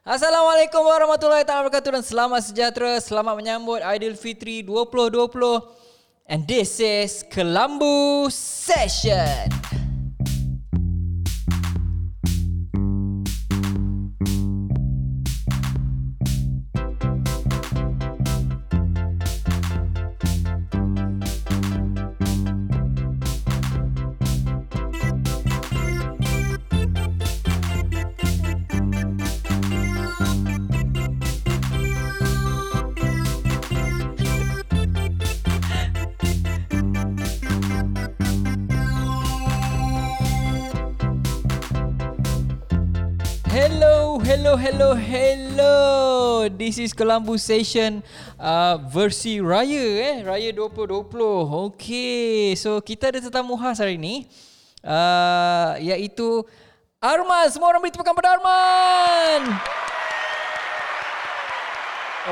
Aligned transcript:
Assalamualaikum 0.00 0.80
warahmatullahi 0.80 1.44
wabarakatuh 1.44 2.00
dan 2.00 2.00
selamat 2.00 2.40
sejahtera. 2.48 2.96
Selamat 3.04 3.36
menyambut 3.36 3.84
Aidilfitri 3.84 4.64
2020. 4.64 5.28
And 6.24 6.48
this 6.48 6.80
is 6.80 7.20
Kelambu 7.28 8.32
Session. 8.32 9.59
Hello, 43.60 44.16
hello, 44.24 44.56
hello, 44.56 44.96
hello. 44.96 45.76
This 46.48 46.80
is 46.80 46.96
Kelambu 46.96 47.36
Session 47.36 48.00
uh, 48.40 48.80
versi 48.88 49.36
Raya 49.36 49.84
eh, 50.00 50.16
Raya 50.24 50.48
2020. 50.56 51.68
Okay, 51.68 52.56
so 52.56 52.80
kita 52.80 53.12
ada 53.12 53.20
tetamu 53.20 53.60
khas 53.60 53.84
hari 53.84 54.00
ni 54.00 54.24
uh, 54.80 55.76
iaitu 55.76 56.40
Arman. 57.04 57.52
Semua 57.52 57.68
orang 57.68 57.84
beri 57.84 57.92
tepukan 57.92 58.16
pada 58.16 58.40
Arman. 58.40 59.52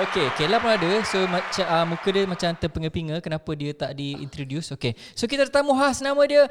Okay, 0.09 0.33
Kela 0.33 0.57
pun 0.65 0.73
ada. 0.73 1.05
So 1.05 1.29
uh, 1.29 1.85
muka 1.85 2.09
dia 2.09 2.25
macam 2.25 2.57
terpinga-pinga. 2.57 3.21
Kenapa 3.21 3.53
dia 3.53 3.77
tak 3.77 4.01
di-introduce? 4.01 4.73
Okay, 4.81 4.97
so 5.13 5.29
kita 5.29 5.45
ada 5.45 5.53
tetamu 5.53 5.77
khas 5.77 6.01
nama 6.01 6.25
dia 6.25 6.49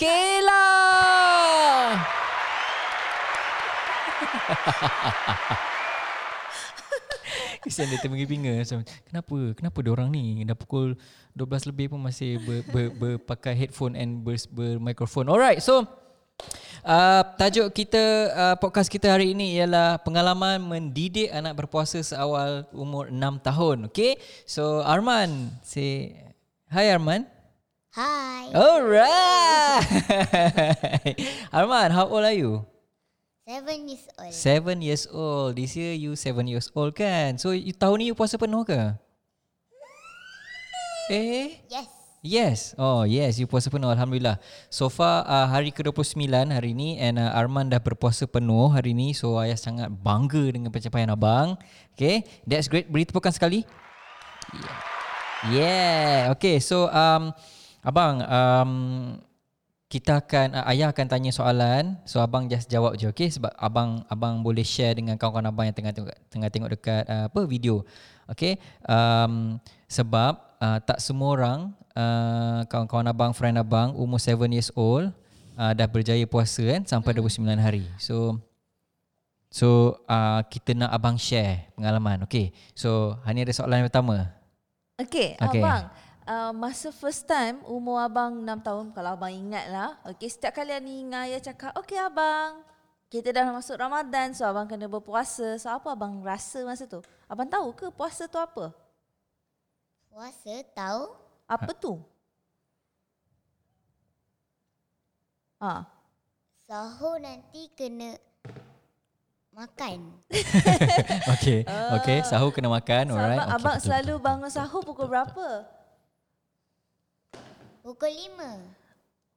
Kela. 0.00 0.64
Kesian 7.64 7.88
dia 7.88 7.96
terpinga-pinga 7.96 8.60
macam 8.60 8.84
kenapa 9.08 9.36
kenapa 9.56 9.78
dia 9.80 9.92
orang 9.96 10.12
ni 10.12 10.44
dah 10.44 10.52
pukul 10.52 11.00
12 11.32 11.72
lebih 11.72 11.96
pun 11.96 12.00
masih 12.04 12.36
ber, 12.44 12.60
ber, 12.68 12.92
berpakai 12.92 13.56
headphone 13.56 13.96
and 13.96 14.20
ber, 14.20 14.36
bermikrofon. 14.52 15.32
Alright, 15.32 15.64
so 15.64 15.80
uh, 16.84 17.22
tajuk 17.40 17.72
kita 17.72 18.04
uh, 18.36 18.56
podcast 18.60 18.92
kita 18.92 19.08
hari 19.08 19.32
ini 19.32 19.56
ialah 19.56 19.96
pengalaman 20.04 20.60
mendidik 20.60 21.32
anak 21.32 21.56
berpuasa 21.56 22.04
seawal 22.04 22.68
umur 22.76 23.08
6 23.08 23.40
tahun. 23.40 23.88
Okay, 23.88 24.20
so 24.44 24.84
Arman, 24.84 25.48
say 25.64 26.20
hi 26.68 26.92
Arman. 26.92 27.24
Hi. 27.94 28.50
Alright. 28.50 29.86
Arman, 31.56 31.94
how 31.94 32.10
old 32.10 32.26
are 32.26 32.34
you? 32.34 32.66
Seven 33.44 33.84
years 33.84 34.08
old. 34.16 34.32
Seven 34.32 34.76
years 34.80 35.04
old. 35.12 35.52
This 35.60 35.76
year 35.76 35.92
you 35.92 36.16
seven 36.16 36.48
years 36.48 36.72
old 36.72 36.96
kan? 36.96 37.36
So 37.36 37.52
you, 37.52 37.76
tahun 37.76 38.00
ni 38.00 38.08
you 38.08 38.16
puasa 38.16 38.40
penuh 38.40 38.64
ke? 38.64 38.72
Eh? 41.12 41.60
Yes. 41.68 41.88
Yes. 42.24 42.58
Oh 42.80 43.04
yes, 43.04 43.36
you 43.36 43.44
puasa 43.44 43.68
penuh. 43.68 43.92
Alhamdulillah. 43.92 44.40
So 44.72 44.88
far 44.88 45.28
uh, 45.28 45.44
hari 45.44 45.76
ke-29 45.76 46.24
hari 46.24 46.72
ni 46.72 46.96
and 46.96 47.20
uh, 47.20 47.36
Arman 47.36 47.68
dah 47.68 47.84
berpuasa 47.84 48.24
penuh 48.24 48.72
hari 48.72 48.96
ni. 48.96 49.12
So 49.12 49.36
ayah 49.36 49.60
sangat 49.60 49.92
bangga 49.92 50.48
dengan 50.48 50.72
pencapaian 50.72 51.12
abang. 51.12 51.60
Okay, 51.92 52.24
that's 52.48 52.64
great. 52.72 52.88
Beri 52.88 53.04
tepukan 53.04 53.28
sekali. 53.28 53.68
Yeah. 54.56 56.32
yeah. 56.32 56.32
Okay, 56.32 56.64
so 56.64 56.88
um, 56.88 57.36
abang, 57.84 58.24
um, 58.24 58.72
kita 59.94 60.18
akan 60.18 60.58
uh, 60.58 60.66
ayah 60.74 60.90
akan 60.90 61.06
tanya 61.06 61.30
soalan 61.30 61.94
so 62.02 62.18
abang 62.18 62.50
just 62.50 62.66
jawab 62.66 62.98
je 62.98 63.06
okey 63.14 63.30
sebab 63.30 63.54
abang 63.54 64.02
abang 64.10 64.42
boleh 64.42 64.66
share 64.66 64.98
dengan 64.98 65.14
kawan-kawan 65.14 65.54
abang 65.54 65.70
yang 65.70 65.76
tengah 65.78 65.94
tengok 65.94 66.10
tengah 66.26 66.50
tengok 66.50 66.70
dekat 66.74 67.06
uh, 67.06 67.30
apa 67.30 67.40
video 67.46 67.86
okey 68.34 68.58
um, 68.90 69.62
sebab 69.86 70.34
uh, 70.58 70.82
tak 70.82 70.98
semua 70.98 71.38
orang 71.38 71.58
uh, 71.94 72.66
kawan-kawan 72.66 73.06
abang 73.06 73.30
friend 73.30 73.54
abang 73.54 73.94
umur 73.94 74.18
7 74.18 74.34
years 74.50 74.74
old 74.74 75.14
uh, 75.54 75.70
dah 75.70 75.86
berjaya 75.86 76.26
puasa 76.26 76.66
kan 76.74 76.82
sampai 76.82 77.14
29 77.14 77.46
hari 77.54 77.86
so 77.94 78.42
so 79.46 79.94
uh, 80.10 80.42
kita 80.50 80.74
nak 80.74 80.90
abang 80.90 81.14
share 81.14 81.70
pengalaman 81.78 82.26
okey 82.26 82.50
so 82.74 83.14
ni 83.30 83.46
ada 83.46 83.54
soalan 83.54 83.86
yang 83.86 83.88
pertama 83.94 84.26
Okey. 84.94 85.34
okay. 85.38 85.62
abang. 85.62 85.90
Uh, 86.24 86.56
masa 86.56 86.88
first 86.88 87.28
time 87.28 87.60
umur 87.68 88.00
abang 88.00 88.40
6 88.40 88.48
tahun 88.64 88.86
kalau 88.96 89.12
abang 89.12 89.28
ingat 89.28 89.68
lah. 89.68 90.00
Okay, 90.08 90.32
setiap 90.32 90.56
kali 90.56 90.72
ni 90.80 91.04
ayah 91.12 91.36
cakap, 91.36 91.76
okay 91.76 92.00
abang, 92.00 92.64
kita 93.12 93.28
dah 93.28 93.52
masuk 93.52 93.76
Ramadan 93.76 94.32
so 94.32 94.48
abang 94.48 94.64
kena 94.64 94.88
berpuasa. 94.88 95.60
So 95.60 95.68
apa 95.68 95.92
abang 95.92 96.24
rasa 96.24 96.64
masa 96.64 96.88
tu? 96.88 97.04
Abang 97.28 97.44
tahu 97.44 97.76
ke 97.76 97.92
puasa 97.92 98.24
tu 98.24 98.40
apa? 98.40 98.72
Puasa 100.08 100.64
tahu? 100.72 101.12
Apa 101.44 101.70
tu? 101.76 102.00
Ah, 105.60 105.84
Sahur 106.64 107.20
nanti 107.20 107.68
kena 107.76 108.16
makan. 109.52 110.16
okey 111.36 111.62
okey 112.00 112.18
sahur 112.24 112.50
kena 112.50 112.72
makan 112.72 113.12
so 113.12 113.14
alright 113.14 113.36
abang, 113.36 113.46
okay, 113.46 113.60
abang 113.60 113.76
betul, 113.76 113.84
selalu 113.84 114.14
betul. 114.16 114.24
bangun 114.24 114.50
sahur 114.50 114.80
pukul 114.80 115.06
berapa? 115.06 115.48
Pukul 117.84 118.16
lima. 118.16 118.64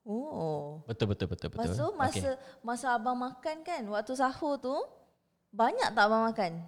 Oh. 0.08 0.80
betul 0.88 1.12
betul 1.12 1.28
betul 1.28 1.52
betul 1.52 1.68
Lepas 1.68 1.76
tu 1.76 1.84
Okey. 1.84 2.00
masa 2.00 2.30
masa 2.64 2.96
abang 2.96 3.20
makan 3.20 3.60
kan, 3.60 3.84
waktu 3.92 4.16
sahur 4.16 4.56
tu, 4.56 4.72
banyak 5.52 5.92
tak 5.92 6.08
abang 6.08 6.32
makan? 6.32 6.64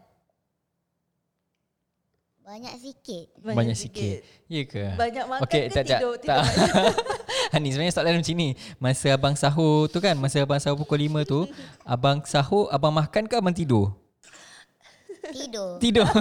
Banyak 2.43 2.75
sikit. 2.83 3.31
Banyak, 3.39 3.79
sikit. 3.79 4.19
Ya 4.51 4.67
ke? 4.67 4.91
Banyak 4.99 5.23
makan 5.23 5.47
Okey, 5.47 5.69
ke 5.69 5.71
tak, 5.71 5.83
tak, 5.87 6.03
tidur? 6.03 6.15
tak. 6.19 6.43
tidur 6.43 7.59
Ni 7.63 7.71
sebenarnya 7.71 7.95
soalan 7.95 8.19
macam 8.19 8.35
ni. 8.35 8.49
Masa 8.75 9.07
abang 9.15 9.35
sahur 9.39 9.87
tu 9.87 10.03
kan, 10.03 10.19
masa 10.19 10.43
abang 10.43 10.59
sahur 10.59 10.75
pukul 10.75 11.07
5 11.07 11.23
tu, 11.23 11.47
abang 11.87 12.19
sahur, 12.27 12.67
abang 12.75 12.91
makan 12.91 13.23
ke 13.23 13.39
abang 13.39 13.55
tidur? 13.55 13.95
Tidur. 15.31 15.79
Tidur. 15.79 16.07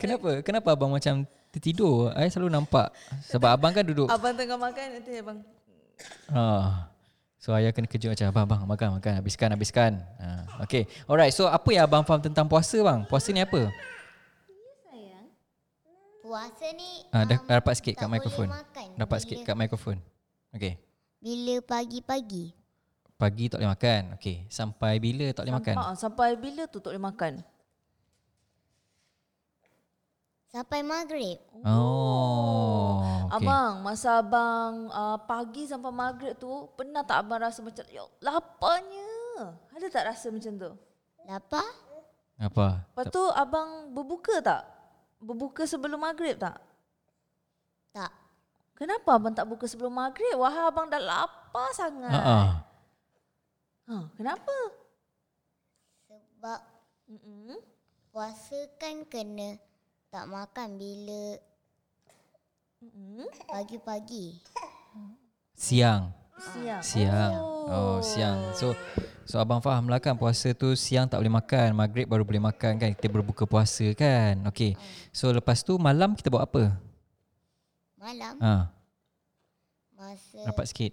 Kenapa? 0.00 0.38
Kenapa 0.46 0.70
abang 0.70 0.94
macam 0.94 1.26
tertidur? 1.50 2.10
Saya 2.10 2.28
selalu 2.28 2.50
nampak. 2.52 2.90
Sebab 3.26 3.50
abang 3.50 3.70
kan 3.70 3.82
duduk. 3.82 4.06
Abang 4.06 4.32
tengah 4.32 4.56
makan 4.56 4.84
nanti 4.94 5.10
abang 5.18 5.38
Ah. 6.30 6.88
So 7.36 7.52
ayah 7.52 7.72
kena 7.72 7.88
kejut 7.88 8.12
macam 8.12 8.26
abang, 8.28 8.44
abang 8.44 8.60
makan, 8.66 8.88
makan, 9.00 9.12
habiskan, 9.16 9.48
habiskan. 9.50 9.92
Ah. 10.16 10.44
Okay. 10.62 10.84
Alright, 11.04 11.32
so 11.32 11.44
apa 11.44 11.68
yang 11.70 11.84
abang 11.84 12.04
faham 12.04 12.20
tentang 12.20 12.44
puasa 12.44 12.76
bang? 12.80 13.04
Puasa 13.04 13.32
ni 13.32 13.40
apa? 13.40 13.68
Puasa 16.20 16.66
ni 16.70 17.02
Ah, 17.10 17.26
dah, 17.26 17.42
um, 17.42 17.48
dapat 17.48 17.74
sikit 17.74 17.94
kat 17.96 18.06
mikrofon. 18.06 18.46
makan 18.46 18.86
Dapat 18.94 19.08
bila- 19.10 19.22
sikit 19.24 19.38
kat 19.42 19.56
mikrofon. 19.56 19.96
Okay. 20.52 20.78
Bila 21.18 21.54
pagi-pagi. 21.60 22.54
Pagi 23.18 23.44
tak 23.50 23.58
boleh 23.60 23.72
makan. 23.74 24.02
Okay. 24.14 24.46
Sampai 24.46 24.96
bila 24.96 25.26
tak 25.34 25.42
boleh 25.44 25.56
makan? 25.58 25.74
Ah, 25.76 25.92
sampai 25.92 26.38
bila 26.38 26.64
tu 26.64 26.78
tak 26.78 26.94
boleh 26.94 27.02
makan? 27.02 27.32
Sampai 30.50 30.82
maghrib. 30.82 31.38
Oh. 31.62 32.98
Okay. 33.30 33.46
Abang, 33.46 33.86
masa 33.86 34.18
abang 34.18 34.90
uh, 34.90 35.14
pagi 35.22 35.62
sampai 35.70 35.94
maghrib 35.94 36.34
tu, 36.34 36.66
pernah 36.74 37.06
tak 37.06 37.22
abang 37.22 37.38
rasa 37.38 37.62
macam, 37.62 37.86
ya 37.86 38.02
laparnya. 38.18 39.06
Ada 39.70 39.86
tak 39.86 40.04
rasa 40.10 40.34
macam 40.34 40.52
tu? 40.58 40.70
Lapar? 41.30 41.70
Apa? 42.42 42.82
Lepas 42.90 43.06
tu 43.14 43.22
abang 43.30 43.94
berbuka 43.94 44.42
tak? 44.42 44.66
Berbuka 45.22 45.62
sebelum 45.70 46.02
maghrib 46.02 46.34
tak? 46.34 46.58
Tak. 47.94 48.10
Kenapa 48.74 49.14
abang 49.14 49.30
tak 49.36 49.46
buka 49.46 49.70
sebelum 49.70 49.94
maghrib? 49.94 50.34
Wahai 50.34 50.66
abang 50.66 50.90
dah 50.90 50.98
lapar 50.98 51.70
sangat. 51.76 52.10
Ha 52.10 52.18
ah. 52.18 52.50
Ha, 53.86 53.94
kenapa? 54.18 54.56
Sebab 56.10 56.60
Mm-mm. 57.06 57.60
puasa 58.10 58.58
kan 58.80 59.06
kena 59.06 59.60
tak 60.10 60.26
makan 60.26 60.74
bila 60.74 61.38
pagi-pagi. 63.46 64.42
Siang. 65.54 66.10
Siang. 66.40 66.82
Siang. 66.82 67.32
Oh. 67.70 68.02
siang. 68.02 68.50
So 68.58 68.74
so 69.22 69.38
abang 69.38 69.62
faham 69.62 69.86
lah 69.86 70.02
kan 70.02 70.18
puasa 70.18 70.50
tu 70.50 70.74
siang 70.74 71.06
tak 71.06 71.22
boleh 71.22 71.30
makan, 71.30 71.78
maghrib 71.78 72.10
baru 72.10 72.26
boleh 72.26 72.42
makan 72.42 72.82
kan. 72.82 72.90
Kita 72.90 73.06
berbuka 73.06 73.46
puasa 73.46 73.86
kan. 73.94 74.42
Okay. 74.50 74.74
So 75.14 75.30
lepas 75.30 75.62
tu 75.62 75.78
malam 75.78 76.18
kita 76.18 76.26
buat 76.26 76.42
apa? 76.42 76.74
Malam 78.00 78.34
Ha, 78.40 78.72
masa 79.92 80.38
rapat 80.48 80.66
sikit. 80.72 80.92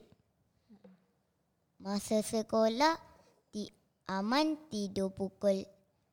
masa 1.79 2.19
sekolah 2.19 2.99
ti, 3.47 3.71
Aman 4.11 4.59
tidur 4.67 5.09
pukul 5.09 5.63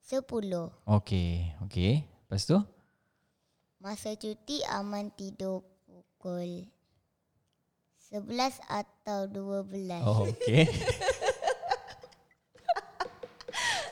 10. 0.06 0.23
Okey, 0.87 1.59
okey. 1.67 2.06
Lepas 2.06 2.47
tu? 2.47 2.62
Masa 3.84 4.16
cuti 4.16 4.64
Aman 4.64 5.12
tidur 5.12 5.60
pukul 5.84 6.64
11 8.08 8.56
atau 8.64 9.28
12. 9.28 10.00
Oh, 10.08 10.25
okey. 10.32 10.64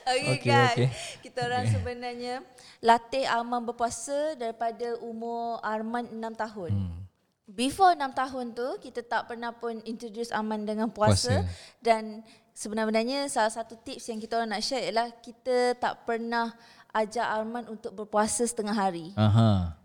Okay, 0.02 0.32
Okey, 0.32 0.48
kan. 0.48 0.72
okey. 0.72 0.88
Kita 1.20 1.44
orang 1.44 1.68
sebenarnya 1.68 2.40
latih 2.80 3.28
Arman 3.28 3.68
berpuasa 3.68 4.32
daripada 4.32 4.96
umur 5.04 5.60
Arman 5.60 6.08
6 6.08 6.40
tahun. 6.40 6.72
Hmm. 6.72 6.96
Before 7.44 7.92
6 7.92 8.16
tahun 8.16 8.46
tu 8.56 8.68
kita 8.80 9.04
tak 9.04 9.28
pernah 9.28 9.52
pun 9.52 9.76
introduce 9.84 10.32
Arman 10.32 10.64
dengan 10.64 10.88
puasa, 10.88 11.44
Puasa. 11.44 11.52
dan 11.84 12.24
sebenarnya 12.56 13.28
salah 13.28 13.52
satu 13.52 13.76
tips 13.76 14.08
yang 14.08 14.16
kita 14.16 14.40
orang 14.40 14.56
nak 14.56 14.64
share 14.64 14.88
ialah 14.88 15.12
kita 15.20 15.76
tak 15.76 16.08
pernah 16.08 16.56
ajak 16.96 17.28
Arman 17.28 17.68
untuk 17.68 17.92
berpuasa 17.92 18.48
setengah 18.48 18.72
hari. 18.72 19.12
Aha. 19.20 19.81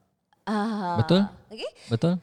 Ah. 0.47 0.95
Betul? 1.03 1.21
Okay? 1.51 1.71
Betul? 1.91 2.13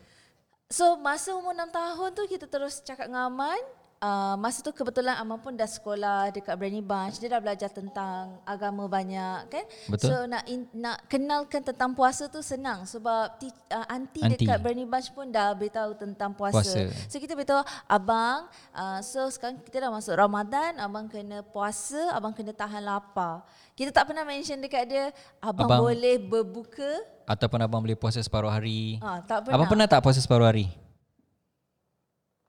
So 0.72 0.96
masa 0.96 1.36
umur 1.36 1.52
6 1.52 1.70
tahun 1.70 2.08
tu 2.16 2.22
kita 2.24 2.48
terus 2.48 2.80
cakap 2.80 3.06
dengan 3.06 3.28
Aman 3.28 3.60
Uh, 4.04 4.36
masa 4.36 4.60
tu 4.60 4.68
kebetulan 4.68 5.16
Aman 5.16 5.40
pun 5.40 5.56
dah 5.56 5.64
sekolah 5.64 6.28
dekat 6.28 6.52
Brani 6.60 6.84
Bunch. 6.84 7.16
Dia 7.16 7.32
dah 7.32 7.40
belajar 7.40 7.72
tentang 7.72 8.36
agama 8.44 8.84
banyak 8.84 9.48
kan. 9.48 9.64
Betul. 9.88 10.12
So 10.12 10.16
nak 10.28 10.44
in, 10.44 10.68
nak 10.76 11.08
kenalkan 11.08 11.64
tentang 11.64 11.96
puasa 11.96 12.28
tu 12.28 12.44
senang 12.44 12.84
sebab 12.84 13.40
ti, 13.40 13.48
uh, 13.72 13.88
aunty, 13.88 14.20
Aunty. 14.20 14.44
dekat 14.44 14.60
Brani 14.60 14.84
Bunch 14.84 15.08
pun 15.08 15.32
dah 15.32 15.56
beritahu 15.56 15.96
tentang 15.96 16.36
puasa. 16.36 16.60
Puasa. 16.60 16.84
So 17.08 17.16
kita 17.16 17.32
beritahu 17.32 17.64
abang 17.88 18.44
uh, 18.76 19.00
so 19.00 19.24
sekarang 19.32 19.64
kita 19.64 19.88
dah 19.88 19.90
masuk 19.96 20.12
Ramadan, 20.20 20.76
abang 20.84 21.08
kena 21.08 21.40
puasa, 21.40 22.12
abang 22.12 22.36
kena 22.36 22.52
tahan 22.52 22.84
lapar. 22.84 23.40
Kita 23.72 23.88
tak 23.88 24.12
pernah 24.12 24.28
mention 24.28 24.60
dekat 24.60 24.84
dia 24.84 25.16
abang, 25.40 25.64
Abang- 25.64 25.80
boleh 25.80 26.20
berbuka. 26.20 27.00
Ataupun 27.24 27.56
abang 27.56 27.80
boleh 27.80 27.96
puasa 27.96 28.20
separuh 28.20 28.52
hari? 28.52 29.00
Ah, 29.00 29.24
tak 29.24 29.48
pernah. 29.48 29.56
Abang 29.56 29.68
pernah 29.72 29.88
tak 29.88 30.04
puasa 30.04 30.20
separuh 30.20 30.44
hari? 30.44 30.68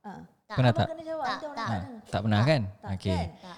Ah. 0.04 0.35
Pernah 0.56 0.72
tak? 0.72 0.88
kena 0.88 1.04
jawab. 1.04 1.28
Tak, 1.28 1.40
tak. 1.52 1.68
Ha, 1.68 1.78
tak 2.08 2.20
pernah 2.24 2.42
kan? 2.48 2.62
Tak 2.80 2.96
Okey. 2.96 3.12
kan? 3.12 3.28
Tak. 3.44 3.58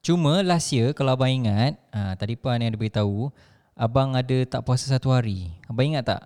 Cuma 0.00 0.32
last 0.40 0.72
year 0.72 0.96
kalau 0.96 1.12
abang 1.12 1.28
ingat, 1.28 1.76
ha, 1.92 2.16
tadi 2.16 2.40
Puan 2.40 2.64
yang 2.64 2.72
ada 2.72 2.80
beritahu, 2.80 3.28
abang 3.76 4.16
ada 4.16 4.36
tak 4.48 4.64
puasa 4.64 4.88
satu 4.88 5.12
hari. 5.12 5.52
Abang 5.68 5.84
ingat 5.84 6.08
tak? 6.08 6.24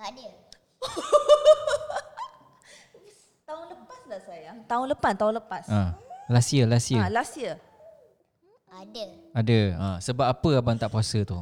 Tak 0.00 0.08
ada. 0.16 0.28
Tahun 3.46 3.64
lepas 3.70 4.00
dah 4.08 4.20
sayang. 4.24 4.56
Tahun 4.64 4.86
lepas, 4.90 5.12
tahun 5.14 5.34
lepas. 5.38 5.64
Ha, 5.68 5.92
last 6.32 6.50
year, 6.56 6.66
last 6.66 6.88
year. 6.88 7.04
Ah, 7.04 7.12
last 7.12 7.36
year. 7.36 7.60
Ada. 8.72 9.04
Ada. 9.36 9.60
Ha, 9.76 10.00
sebab 10.00 10.26
apa 10.26 10.50
abang 10.56 10.80
tak 10.80 10.88
puasa 10.88 11.20
tu? 11.22 11.36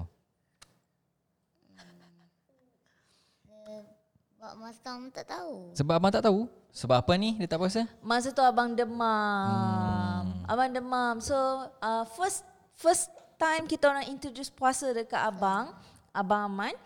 Sebab 4.44 4.60
masa 4.60 4.92
Aman 4.92 5.08
tak 5.08 5.24
tahu. 5.24 5.72
Sebab 5.72 5.94
abang 5.96 6.12
tak 6.12 6.20
tahu? 6.28 6.44
Sebab 6.68 6.96
apa 7.00 7.16
ni 7.16 7.32
dia 7.40 7.48
tak 7.48 7.64
puasa? 7.64 7.88
Masa 8.04 8.28
tu 8.28 8.44
abang 8.44 8.76
demam. 8.76 10.20
Hmm. 10.20 10.44
Abang 10.44 10.68
demam. 10.68 11.16
So, 11.24 11.32
uh, 11.80 12.04
first 12.12 12.44
first 12.76 13.08
time 13.40 13.64
kita 13.64 13.88
orang 13.88 14.04
introduce 14.12 14.52
puasa 14.52 14.92
dekat 14.92 15.16
abang, 15.16 15.72
abang 16.12 16.44
Aman. 16.44 16.76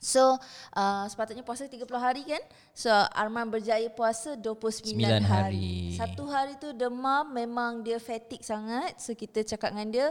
So, 0.00 0.40
uh, 0.72 1.04
sepatutnya 1.12 1.44
puasa 1.44 1.68
30 1.68 1.84
hari 2.00 2.24
kan? 2.24 2.40
So, 2.72 2.88
Arman 3.12 3.52
berjaya 3.52 3.92
puasa 3.92 4.32
29 4.32 4.96
Sembilan 4.96 5.28
hari. 5.28 5.92
hari. 5.92 6.00
Satu 6.00 6.24
hari 6.24 6.56
tu 6.56 6.72
demam, 6.72 7.28
memang 7.36 7.84
dia 7.84 8.00
fatigue 8.00 8.48
sangat. 8.48 8.96
So, 8.96 9.12
kita 9.12 9.44
cakap 9.44 9.76
dengan 9.76 9.88
dia, 9.92 10.06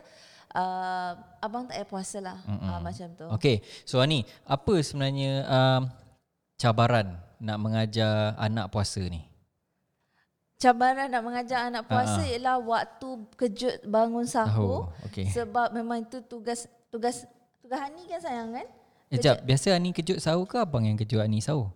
uh, 0.54 1.12
abang 1.42 1.66
tak 1.66 1.82
payah 1.82 1.90
puasa 1.90 2.18
lah. 2.22 2.38
Uh, 2.46 2.80
macam 2.86 3.08
tu. 3.18 3.26
Okey. 3.34 3.66
So 3.82 3.98
Ani, 3.98 4.24
apa 4.46 4.78
sebenarnya 4.80 5.44
um, 5.50 5.82
cabaran 6.62 7.18
nak 7.42 7.58
mengajar 7.58 8.38
anak 8.38 8.70
puasa 8.70 9.02
ni? 9.02 9.26
Cabaran 10.62 11.10
nak 11.10 11.26
mengajar 11.26 11.74
anak 11.74 11.90
puasa 11.90 12.22
Ha-ha. 12.22 12.30
ialah 12.38 12.62
waktu 12.62 13.10
kejut 13.34 13.82
bangun 13.90 14.30
sahur. 14.30 14.94
Tahu. 14.94 15.10
Okey. 15.10 15.26
Sebab 15.34 15.74
memang 15.74 16.06
itu 16.06 16.22
tugas 16.22 16.70
tugas 16.94 17.26
tugas 17.66 17.82
Hani 17.82 18.06
kan 18.06 18.22
sayang 18.22 18.54
kan? 18.54 18.68
Eh, 19.10 19.18
jap, 19.18 19.42
biasa 19.42 19.74
Ani 19.74 19.90
kejut 19.90 20.22
sahur 20.22 20.46
ke 20.46 20.62
abang 20.62 20.86
yang 20.86 20.96
kejut 20.96 21.18
Ani 21.18 21.42
sahur? 21.42 21.74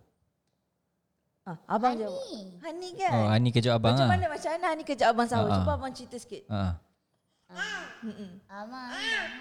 Ah, 1.42 1.58
abang 1.66 1.98
Hani. 1.98 2.06
jawab. 2.06 2.22
Hani 2.62 2.88
kan? 2.94 3.12
Oh, 3.18 3.26
Ani 3.26 3.48
kejut 3.50 3.72
abang 3.74 3.92
macam 3.98 4.06
ah. 4.06 4.10
mana 4.14 4.26
macam 4.30 4.50
mana 4.54 4.66
Hani 4.70 4.82
kejut 4.86 5.06
abang 5.10 5.26
sahur? 5.26 5.50
Ha-ha. 5.50 5.58
Cuba 5.66 5.72
abang 5.74 5.90
cerita 5.90 6.16
sikit. 6.22 6.46
Ha. 7.46 7.66
Aman. 8.50 8.90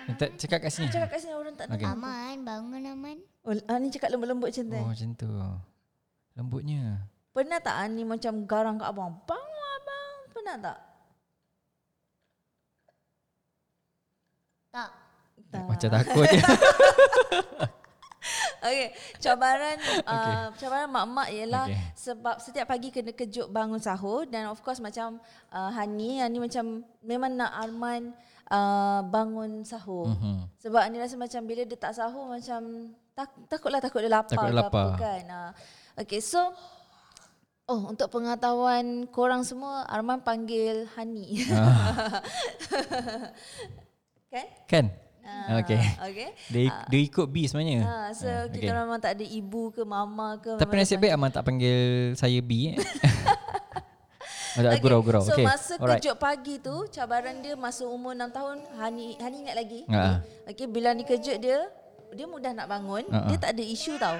Minta 0.06 0.26
cakap 0.38 0.60
kat 0.62 0.72
sini. 0.72 0.94
Cakap 0.94 1.10
kat 1.10 1.20
sini 1.26 1.34
orang 1.34 1.58
tak 1.58 1.74
Okey. 1.74 1.82
dengar. 1.82 1.98
Aman. 1.98 2.36
Bangun 2.46 2.86
Aman. 2.86 3.18
Oh, 3.42 3.54
Hani 3.66 3.90
cakap 3.90 4.14
lembut-lembut 4.14 4.50
macam 4.54 4.66
tu. 4.70 4.78
Oh, 4.78 4.90
macam 4.94 5.10
tu. 5.18 5.32
Lembutnya. 6.38 6.84
Pernah 7.34 7.60
tak 7.60 7.76
Hani 7.82 8.04
macam 8.06 8.34
garang 8.46 8.78
kat 8.78 8.88
abang? 8.94 9.12
Bangun 9.26 9.62
abang. 9.82 10.18
Pernah 10.30 10.56
tak? 10.62 10.78
Tak. 14.70 14.90
Tak. 15.50 15.66
Macam 15.66 15.90
takut 15.90 16.26
je. 16.30 16.42
Okey, 18.66 18.90
cabaran 19.22 19.78
uh, 20.10 20.50
cabaran 20.58 20.90
mak-mak 20.90 21.28
ialah 21.30 21.66
okay. 21.70 21.94
sebab 21.94 22.36
setiap 22.42 22.66
pagi 22.66 22.90
kena 22.90 23.14
kejut 23.14 23.46
bangun 23.54 23.78
sahur 23.78 24.26
dan 24.26 24.50
of 24.50 24.58
course 24.66 24.82
macam 24.82 25.22
uh, 25.54 25.70
Hani, 25.70 26.26
Hani 26.26 26.42
macam 26.42 26.82
memang 27.06 27.38
nak 27.38 27.54
Arman 27.54 28.12
uh, 28.50 29.06
bangun 29.06 29.62
sahur. 29.62 30.10
Mhm. 30.10 30.18
Mm-hmm. 30.18 30.38
Sebab 30.66 30.82
Hani 30.82 30.98
rasa 30.98 31.16
macam 31.16 31.42
bila 31.46 31.62
dia 31.62 31.78
tak 31.78 31.94
sahur 31.94 32.26
macam 32.26 32.62
tak, 33.14 33.30
takutlah 33.48 33.80
takut 33.80 34.02
dia 34.02 34.12
lapar 34.12 34.34
Takut 34.36 34.50
ke 34.50 34.58
lapar. 34.58 34.88
apa 34.92 35.00
kan. 35.00 35.24
Uh, 35.30 35.52
okay, 36.02 36.20
so 36.20 36.52
Oh, 37.66 37.90
untuk 37.90 38.14
pengetahuan 38.14 39.10
korang 39.10 39.42
semua, 39.42 39.90
Arman 39.90 40.22
panggil 40.22 40.86
Hani. 40.94 41.42
Ah. 41.50 42.22
kan? 44.34 44.48
Kan? 44.70 44.86
Ah, 45.26 45.58
Okey. 45.62 45.82
Okay. 46.14 46.30
Dia, 46.54 46.62
dia 46.86 47.00
ikut 47.02 47.26
B 47.26 47.50
sebenarnya. 47.50 47.82
Ha, 47.82 48.14
so 48.14 48.30
Ah, 48.30 48.46
kita 48.46 48.70
orang 48.70 48.86
memang 48.86 49.02
tak 49.02 49.18
ada 49.18 49.26
ibu 49.26 49.74
ke 49.74 49.82
mama 49.82 50.38
ke. 50.38 50.54
Tapi 50.54 50.74
nasib 50.78 51.02
baik 51.02 51.18
Aman 51.18 51.34
tak 51.34 51.44
panggil 51.50 52.14
saya 52.14 52.38
B 52.46 52.74
eh. 52.74 52.76
tak, 54.56 54.72
Okay, 54.78 54.80
gurau-gurau. 54.80 55.26
So 55.26 55.34
Okay. 55.34 55.44
masa 55.44 55.76
Alright. 55.82 56.00
kejut 56.00 56.16
pagi 56.16 56.56
tu 56.62 56.86
cabaran 56.94 57.42
dia 57.42 57.58
masa 57.58 57.84
umur 57.90 58.14
6 58.14 58.32
tahun 58.32 58.58
Hani 58.78 59.18
Hani 59.18 59.36
ingat 59.44 59.56
lagi. 59.58 59.82
Ha. 59.90 60.22
Okey 60.54 60.70
bila 60.70 60.94
ni 60.94 61.04
kejut 61.04 61.42
dia 61.42 61.68
dia 62.16 62.26
mudah 62.30 62.56
nak 62.56 62.72
bangun, 62.72 63.04
ha. 63.12 63.28
dia 63.28 63.36
tak 63.36 63.52
ada 63.58 63.64
isu 63.66 64.00
tau. 64.00 64.16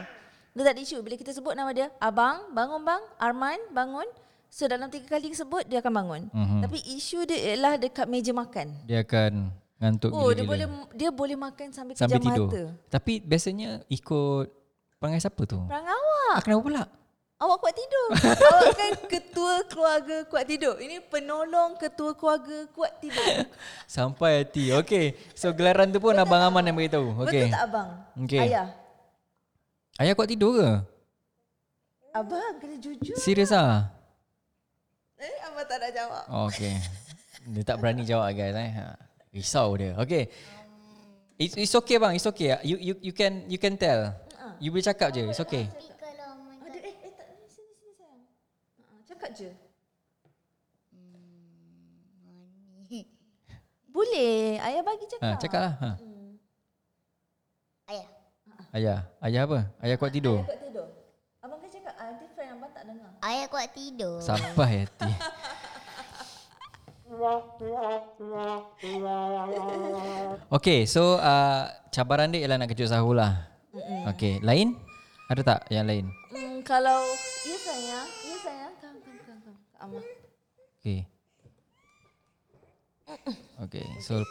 Dia 0.52 0.64
tak 0.68 0.74
ada 0.76 0.82
isu 0.84 1.00
bila 1.00 1.16
kita 1.16 1.32
sebut 1.32 1.56
nama 1.56 1.72
dia, 1.72 1.88
abang, 2.00 2.52
bangun 2.52 2.82
bang, 2.84 3.04
Arman, 3.20 3.60
bangun. 3.72 4.08
So 4.52 4.72
dalam 4.72 4.88
tiga 4.88 5.16
kali 5.16 5.32
sebut 5.36 5.68
dia 5.68 5.84
akan 5.84 5.94
bangun. 5.94 6.22
Mhm. 6.32 6.60
Tapi 6.64 6.80
isu 6.96 7.28
dia 7.28 7.56
ialah 7.56 7.76
dekat 7.76 8.08
meja 8.08 8.32
makan. 8.32 8.72
Dia 8.88 9.04
akan 9.04 9.52
ngantuk 9.76 10.10
Oh, 10.10 10.32
dia 10.32 10.42
gila-gila. 10.42 10.48
boleh 10.48 10.68
dia 10.92 11.10
boleh 11.12 11.38
makan 11.38 11.68
sampai, 11.70 11.94
Sampai 11.94 12.18
kejam 12.18 12.32
tidur. 12.32 12.48
mata. 12.48 12.64
Tapi 12.88 13.14
biasanya 13.20 13.70
ikut 13.88 14.48
perangai 14.98 15.20
siapa 15.20 15.42
tu? 15.44 15.60
Perang 15.66 15.84
awak. 15.84 16.32
Ah, 16.32 16.40
kenapa 16.40 16.62
pula? 16.62 16.84
Awak 17.36 17.58
kuat 17.60 17.76
tidur. 17.76 18.08
Awak 18.48 18.72
kan 18.74 18.92
ketua 19.12 19.54
keluarga 19.68 20.18
kuat 20.26 20.48
tidur. 20.48 20.80
Ini 20.80 21.04
penolong 21.04 21.76
ketua 21.76 22.16
keluarga 22.16 22.64
kuat 22.72 22.96
tidur. 22.98 23.28
Sampai 23.92 24.42
hati. 24.42 24.72
Okay. 24.72 25.20
So 25.36 25.52
gelaran 25.52 25.92
tu 25.92 26.00
pun 26.00 26.16
Abang 26.16 26.40
Aman 26.40 26.64
yang 26.64 26.80
beritahu. 26.80 27.12
Okay. 27.28 27.52
Betul 27.52 27.56
tak 27.60 27.64
abang? 27.68 27.90
Okey. 28.24 28.40
Ayah. 28.40 28.68
Ayah 30.00 30.14
kuat 30.16 30.32
tidur 30.32 30.56
ke? 30.56 30.72
Abang 32.16 32.56
kena 32.58 32.80
jujur. 32.80 33.16
Serius 33.20 33.52
ah? 33.52 33.92
Eh, 35.20 35.36
abang 35.44 35.68
tak 35.68 35.84
nak 35.84 35.92
jawab. 35.92 36.24
Oh, 36.32 36.48
okay. 36.48 36.80
Dia 37.52 37.64
tak 37.68 37.84
berani 37.84 38.08
jawab 38.08 38.32
guys 38.32 38.56
eh. 38.56 38.72
Ha. 39.36 39.40
Risau 39.44 39.76
dia. 39.76 39.92
Okay. 40.00 40.32
It's, 41.36 41.60
it's 41.60 41.76
okay 41.76 42.00
bang. 42.00 42.16
It's 42.16 42.24
okay. 42.24 42.56
You 42.64 42.80
you 42.80 42.94
you 43.12 43.14
can 43.14 43.44
you 43.52 43.60
can 43.60 43.76
tell. 43.76 44.16
You 44.64 44.72
boleh 44.72 44.88
cakap 44.88 45.12
je. 45.12 45.28
It's 45.28 45.44
okay. 45.44 45.68
Ada 46.64 46.80
eh 46.80 46.96
eh 47.04 47.12
tak 47.12 47.28
sini 47.52 47.76
sini 47.76 47.92
sayang. 48.00 48.24
Ha, 48.80 49.04
cakap 49.04 49.30
je. 49.36 49.52
Boleh. 53.92 54.60
Ayah 54.60 54.84
bagi 54.84 55.06
cakap. 55.08 55.24
Ha, 55.24 55.40
cakap 55.40 55.62
lah. 55.64 55.74
Ha. 55.80 55.90
Ayah. 57.92 58.08
Ayah. 58.76 59.00
Ayah 59.24 59.42
apa? 59.48 59.60
Ayah 59.84 59.96
kuat 60.00 60.12
tidur. 60.12 60.40
Ayah 60.40 60.48
kuat 60.48 60.60
tidur. 60.64 60.88
Abang 61.44 61.60
kan 61.64 61.70
cakap 61.72 61.94
ah, 61.96 62.06
nanti 62.12 62.26
friend 62.36 62.52
abang 62.60 62.72
tak 62.76 62.84
dengar. 62.88 63.12
Ayah 63.24 63.46
kuat 63.48 63.70
tidur. 63.72 64.20
Sampai 64.20 64.88
hati. 64.88 65.12
Okay, 70.52 70.86
so 70.86 71.18
uh, 71.18 71.72
cabaran 71.90 72.32
dia 72.32 72.44
ialah 72.46 72.62
nak 72.62 72.70
kejut 72.72 72.92
sahur 72.92 73.16
lah. 73.16 73.48
Okay, 74.16 74.40
lain? 74.44 74.76
Ada 75.32 75.42
tak 75.42 75.60
yang 75.74 75.90
lain? 75.90 76.06
Hmm, 76.30 76.62
kalau 76.62 77.02
ya 77.44 77.58
sayang, 77.58 78.08
ya 78.08 78.36
sayang, 78.40 78.74
kam 78.78 78.96
kam 79.02 79.16
kam 79.26 79.38
kam. 79.42 79.56
Amah. 79.82 80.04
Okay. 80.80 81.00
Okay, 83.66 83.88
so 84.04 84.22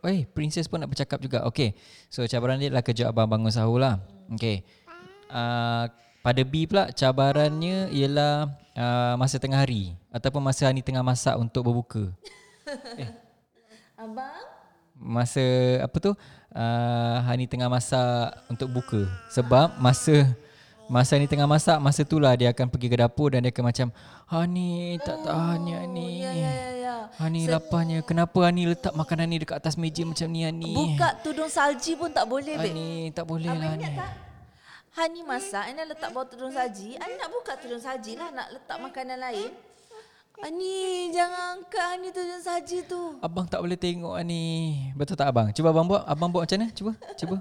Eh, 0.00 0.24
princess 0.24 0.64
pun 0.64 0.80
nak 0.80 0.88
bercakap 0.88 1.20
juga. 1.20 1.44
Okay, 1.44 1.76
so 2.08 2.24
cabaran 2.24 2.56
dia 2.56 2.72
adalah 2.72 2.80
kejap 2.80 3.12
abang 3.12 3.28
bangun 3.28 3.52
sahur 3.52 3.76
lah. 3.76 4.00
Okay. 4.32 4.64
Uh, 5.28 5.92
pada 6.20 6.42
B 6.44 6.68
pula, 6.68 6.92
cabarannya 6.92 7.88
ialah 7.88 8.52
uh, 8.76 9.14
masa 9.16 9.40
tengah 9.40 9.60
hari 9.60 9.96
ataupun 10.12 10.44
masa 10.44 10.68
Hani 10.68 10.84
tengah 10.84 11.00
masak 11.00 11.32
untuk 11.40 11.64
berbuka. 11.64 12.12
Abang? 14.00 14.44
Masa 15.00 15.40
apa 15.80 15.96
tu? 15.96 16.12
Uh, 16.52 17.16
Hani 17.24 17.48
tengah 17.48 17.72
masak 17.72 18.36
untuk 18.52 18.68
buka. 18.68 19.08
Sebab 19.32 19.80
masa 19.80 20.28
masa 20.92 21.16
Hani 21.16 21.24
tengah 21.24 21.48
masak, 21.48 21.80
masa 21.80 22.04
tu 22.04 22.20
lah 22.20 22.36
dia 22.36 22.52
akan 22.52 22.68
pergi 22.68 22.92
ke 22.92 22.96
dapur 23.00 23.32
dan 23.32 23.40
dia 23.40 23.52
akan 23.52 23.64
macam 23.72 23.88
Hani 24.28 25.00
tak 25.00 25.24
tahan 25.24 25.56
ni 25.64 25.72
Hani. 25.72 26.08
Ya, 26.20 26.32
ya, 26.36 26.50
ya, 26.52 26.68
ya. 26.76 26.96
Hani 27.16 27.48
laparnya. 27.48 28.04
Kenapa 28.04 28.44
Hani 28.44 28.68
letak 28.68 28.92
makanan 28.92 29.24
ni 29.24 29.40
dekat 29.40 29.56
atas 29.56 29.80
meja 29.80 30.04
macam 30.04 30.28
ni 30.28 30.44
Hani? 30.44 30.76
Buka 30.76 31.16
tudung 31.24 31.48
salji 31.48 31.96
pun 31.96 32.12
tak 32.12 32.28
boleh, 32.28 32.60
babe. 32.60 32.68
Hani 32.68 32.88
tak 33.16 33.24
boleh 33.24 33.48
lah 33.48 33.72
Abang 33.72 33.80
ni. 33.80 33.96
tak? 33.96 34.29
Hani 34.90 35.22
masak, 35.22 35.70
Ani 35.70 35.86
letak 35.86 36.10
bawah 36.10 36.26
tudung 36.26 36.50
saji. 36.50 36.98
Ani 36.98 37.14
nak 37.14 37.30
buka 37.30 37.54
tudung 37.54 37.78
saji 37.78 38.18
lah, 38.18 38.34
nak 38.34 38.50
letak 38.50 38.78
makanan 38.82 39.22
lain. 39.22 39.54
Ani, 40.42 41.08
jangan 41.14 41.62
angkat 41.62 41.86
Ani 41.94 42.08
tudung 42.10 42.42
saji 42.42 42.82
tu. 42.90 43.14
Abang 43.22 43.46
tak 43.46 43.62
boleh 43.62 43.78
tengok 43.78 44.18
Hani. 44.18 44.42
Betul 44.98 45.14
tak 45.14 45.30
abang? 45.30 45.54
Cuba 45.54 45.70
abang 45.70 45.86
buat. 45.86 46.02
Abang 46.10 46.34
buat 46.34 46.42
macam 46.42 46.58
mana? 46.58 46.74
Cuba. 46.74 46.92
Cuba. 47.14 47.36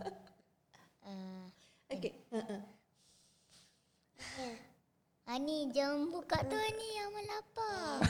Uh, 1.02 1.46
Okey. 1.90 2.14
Uh-uh. 2.30 2.62
Ani 5.30 5.70
jangan 5.74 6.10
buka 6.10 6.42
tu 6.46 6.58
Ani 6.58 6.88
yang 6.98 7.14
lapar. 7.26 8.02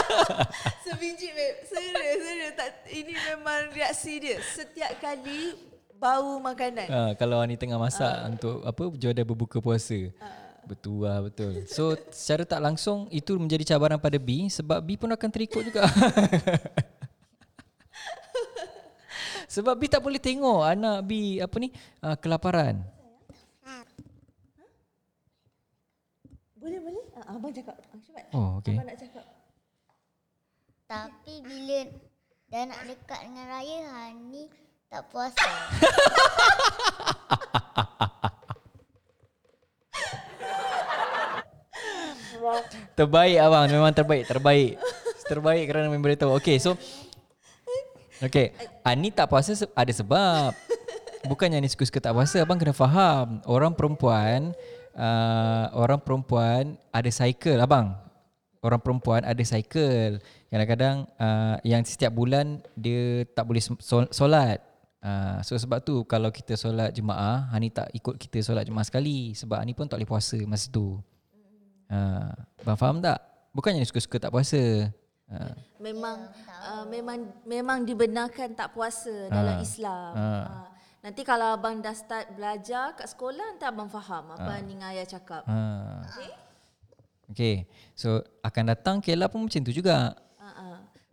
Sebiji, 0.84 1.28
babe. 1.32 1.64
Serius, 1.68 2.16
serius. 2.24 2.52
Tak, 2.56 2.68
ini 2.92 3.12
memang 3.12 3.72
reaksi 3.72 4.20
dia. 4.20 4.40
Setiap 4.40 4.96
kali 5.00 5.52
bau 5.96 6.36
makanan. 6.38 6.86
Ha, 6.86 7.00
kalau 7.16 7.40
Hani 7.40 7.56
tengah 7.56 7.80
masak 7.80 8.12
untuk 8.28 8.60
apa 8.62 8.82
jodoh 8.96 9.24
berbuka 9.24 9.58
puasa. 9.58 10.12
Betul 10.66 11.06
lah 11.06 11.22
betul. 11.22 11.62
So 11.70 11.94
secara 12.10 12.42
tak 12.42 12.58
langsung 12.58 13.06
itu 13.14 13.38
menjadi 13.38 13.74
cabaran 13.74 14.02
pada 14.02 14.18
B 14.18 14.50
sebab 14.50 14.82
B 14.82 14.98
pun 14.98 15.14
akan 15.14 15.30
terikut 15.30 15.62
juga. 15.62 15.86
sebab 19.54 19.78
B 19.78 19.86
tak 19.86 20.02
boleh 20.02 20.18
tengok 20.18 20.66
anak 20.66 21.06
B 21.06 21.38
apa 21.38 21.56
ni 21.62 21.70
uh, 22.02 22.18
kelaparan. 22.18 22.82
Boleh, 26.66 26.82
boleh? 26.82 27.04
Abang 27.30 27.54
cakap. 27.54 27.78
Syubat. 28.02 28.26
Oh 28.34 28.58
okey. 28.58 28.74
Abang 28.74 28.90
nak 28.90 28.98
cakap. 28.98 29.22
Tapi 30.90 31.34
bila 31.46 31.80
dah 32.50 32.62
nak 32.66 32.80
dekat 32.90 33.20
dengan 33.22 33.46
raya 33.46 33.78
Hani 33.86 34.50
tak 34.86 35.02
puasa. 35.10 35.50
Terbaik 42.94 43.36
abang 43.42 43.66
memang 43.66 43.92
terbaik 43.92 44.24
terbaik. 44.30 44.78
Terbaik 45.26 45.64
kerana 45.66 45.90
memberitahu. 45.90 46.38
Okey 46.38 46.62
so 46.62 46.78
Okey, 48.16 48.56
Ani 48.80 49.12
tak 49.12 49.28
puasa 49.28 49.52
ada 49.76 49.92
sebab. 49.92 50.56
Bukannya 51.28 51.60
Ani 51.60 51.68
suka-suka 51.68 52.00
tak 52.00 52.16
puasa, 52.16 52.40
abang 52.40 52.56
kena 52.56 52.72
faham. 52.72 53.44
Orang 53.44 53.76
perempuan 53.76 54.56
uh, 54.96 55.66
orang 55.76 56.00
perempuan 56.00 56.80
ada 56.94 57.10
cycle 57.12 57.60
abang. 57.60 57.92
Orang 58.64 58.80
perempuan 58.80 59.20
ada 59.26 59.42
cycle. 59.44 60.22
Kadang-kadang 60.48 61.04
uh, 61.20 61.60
yang 61.60 61.84
setiap 61.84 62.14
bulan 62.14 62.64
dia 62.72 63.28
tak 63.36 63.44
boleh 63.44 63.60
sol- 63.60 64.08
solat. 64.08 64.64
Uh, 65.04 65.38
so 65.44 65.54
sebab 65.54 65.84
tu 65.84 66.02
kalau 66.08 66.32
kita 66.32 66.56
solat 66.58 66.90
jemaah, 66.90 67.46
Hani 67.52 67.70
tak 67.70 67.92
ikut 67.94 68.16
kita 68.16 68.42
solat 68.42 68.66
jemaah 68.66 68.82
sekali 68.82 69.36
sebab 69.36 69.62
Hani 69.62 69.76
pun 69.76 69.86
tak 69.86 70.00
boleh 70.00 70.08
puasa 70.08 70.38
masa 70.48 70.66
tu. 70.72 70.98
Uh, 71.86 72.32
abang 72.64 72.78
faham 72.80 72.98
tak? 72.98 73.20
Bukannya 73.54 73.86
suka-suka 73.86 74.18
tak 74.18 74.32
puasa. 74.34 74.90
Uh, 75.26 75.54
Memang 75.82 76.30
uh, 76.70 76.84
memang 76.86 77.18
memang 77.46 77.78
dibenarkan 77.86 78.54
tak 78.54 78.74
puasa 78.74 79.30
dalam 79.30 79.62
Islam. 79.62 80.12
Uh, 80.14 80.66
nanti 81.02 81.22
kalau 81.22 81.54
abang 81.54 81.78
dah 81.78 81.94
start 81.94 82.34
belajar 82.34 82.94
kat 82.98 83.06
sekolah 83.06 83.54
nanti 83.54 83.66
abang 83.66 83.86
faham 83.86 84.34
apa 84.34 84.58
ni 84.66 84.74
Ngaya 84.78 85.06
cakap. 85.06 85.46
Ha. 85.46 85.58
Okay. 87.30 87.66
So 87.94 88.22
akan 88.42 88.74
datang 88.74 88.96
Kela 88.98 89.30
pun 89.30 89.46
macam 89.46 89.62
tu 89.62 89.74
juga. 89.74 90.14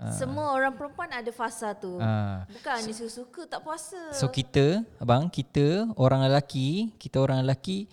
Uh. 0.03 0.11
Semua 0.11 0.51
orang 0.51 0.75
perempuan 0.75 1.07
ada 1.15 1.31
fasa 1.31 1.71
tu. 1.71 1.95
Ha. 1.95 2.43
Bukan 2.51 2.77
ni 2.83 2.91
suka-suka 2.91 3.47
tak 3.47 3.63
puasa. 3.63 4.11
So 4.11 4.27
kita, 4.27 4.83
abang, 4.99 5.31
kita 5.31 5.87
orang 5.95 6.27
lelaki, 6.27 6.91
kita 6.99 7.23
orang 7.23 7.47
lelaki 7.47 7.87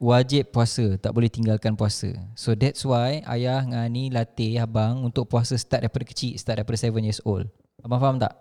wajib 0.00 0.48
puasa, 0.48 0.96
tak 0.96 1.12
boleh 1.12 1.28
tinggalkan 1.28 1.76
puasa. 1.76 2.08
So 2.32 2.56
that's 2.56 2.80
why 2.88 3.20
ayah 3.28 3.60
dengan 3.60 3.84
ni 3.92 4.08
latih 4.08 4.64
abang 4.64 5.04
untuk 5.04 5.28
puasa 5.28 5.60
start 5.60 5.84
daripada 5.84 6.08
kecil, 6.08 6.40
start 6.40 6.64
daripada 6.64 6.80
7 6.80 7.04
years 7.04 7.20
old. 7.28 7.44
Abang 7.84 8.00
faham 8.00 8.16
tak? 8.16 8.32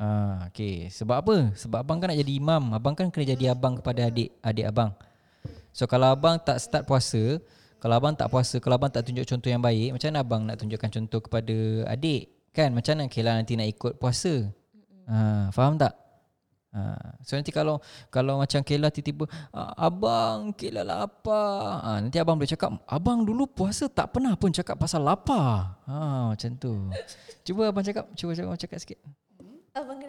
Ah, 0.00 0.48
okay. 0.48 0.88
Sebab 0.92 1.16
apa? 1.24 1.36
Sebab 1.56 1.80
abang 1.80 2.00
kan 2.00 2.12
nak 2.12 2.20
jadi 2.20 2.32
imam. 2.36 2.72
Abang 2.72 2.92
kan 2.92 3.08
kena 3.08 3.36
jadi 3.36 3.52
abang 3.52 3.80
kepada 3.80 4.08
adik 4.08 4.32
adik 4.40 4.66
abang. 4.68 4.92
So 5.72 5.84
kalau 5.88 6.12
abang 6.12 6.36
tak 6.40 6.60
start 6.60 6.84
puasa, 6.84 7.40
kalau 7.80 7.96
abang 7.96 8.12
tak 8.12 8.28
puasa, 8.28 8.60
kalau 8.60 8.76
abang 8.76 8.92
tak 8.92 9.08
tunjuk 9.08 9.24
contoh 9.24 9.48
yang 9.48 9.64
baik, 9.64 9.96
macam 9.96 10.12
mana 10.12 10.20
abang 10.20 10.42
nak 10.44 10.60
tunjukkan 10.60 10.90
contoh 11.00 11.20
kepada 11.24 11.56
adik? 11.88 12.28
Kan 12.52 12.76
macam 12.76 12.98
mana 12.98 13.08
Kela 13.08 13.32
nanti 13.34 13.56
nak 13.56 13.66
ikut 13.72 13.96
puasa? 13.96 14.46
Ha, 15.08 15.48
faham 15.50 15.80
tak? 15.80 15.96
Ha, 16.70 16.94
so 17.26 17.34
nanti 17.34 17.50
kalau 17.50 17.82
kalau 18.14 18.38
macam 18.38 18.62
Kela 18.62 18.94
tiba-tiba 18.94 19.26
"Ah, 19.50 19.74
abang 19.90 20.54
Kela 20.54 20.86
lapar. 20.86 21.82
Ha, 21.82 21.90
nanti 21.98 22.20
abang 22.22 22.38
boleh 22.38 22.46
cakap 22.46 22.78
abang 22.86 23.26
dulu 23.26 23.48
puasa 23.50 23.90
tak 23.90 24.14
pernah 24.14 24.38
pun 24.38 24.54
cakap 24.54 24.78
pasal 24.78 25.02
lapar. 25.02 25.80
Ha, 25.88 26.30
macam 26.36 26.50
tu. 26.60 26.92
Cuba 27.42 27.72
abang 27.72 27.82
cakap, 27.82 28.06
cuba 28.14 28.36
cuba 28.36 28.54
abang 28.54 28.60
cakap 28.60 28.78
sikit. 28.78 29.00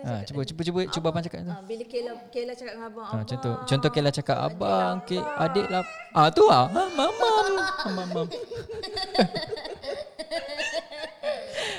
Abang 0.01 0.17
Ha, 0.17 0.25
cakap. 0.25 0.33
cuba 0.33 0.41
cuba 0.43 0.61
cuba 0.65 0.79
cuba 0.89 1.07
abang 1.09 1.21
cakap 1.21 1.39
tu. 1.41 1.51
Uh, 1.51 1.61
bila 1.63 1.83
Kela 1.85 2.11
Kela 2.29 2.51
cakap 2.51 2.73
dengan 2.73 2.89
abang, 2.89 3.05
Ha, 3.05 3.13
abang 3.13 3.25
contoh 3.27 3.53
contoh 3.63 3.89
Kela 3.89 4.09
cakap 4.09 4.37
abang 4.41 4.93
ke 5.05 5.17
adik 5.17 5.69
lap. 5.69 5.85
Ah 6.11 6.27
tu 6.27 6.43
ah. 6.49 6.65
Ha, 6.67 6.81
mamam. 6.89 7.45
Mamam. 7.93 8.25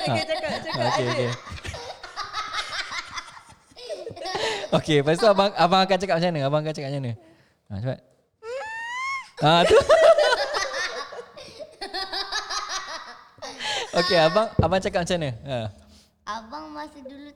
Okey 0.03 0.23
cakap 0.27 0.51
cakap. 0.61 0.83
Okey 0.93 1.07
okey. 1.09 1.31
Okey, 4.73 4.97
lepas 5.05 5.21
tu 5.21 5.27
abang 5.29 5.53
abang 5.55 5.81
akan 5.85 5.97
cakap 6.01 6.17
macam 6.17 6.31
mana? 6.33 6.41
Abang 6.49 6.61
akan 6.65 6.73
cakap 6.73 6.89
macam 6.91 7.03
mana? 7.03 7.13
Ha, 7.69 7.75
cepat. 7.79 7.99
Ah 9.43 9.61
tu. 9.67 9.77
Okey, 13.93 14.17
abang 14.17 14.49
abang 14.57 14.81
cakap 14.81 15.05
macam 15.05 15.17
mana? 15.19 15.31
Ha. 15.45 15.59
Abang 16.25 16.65
masa 16.73 16.99
dulu 17.03 17.31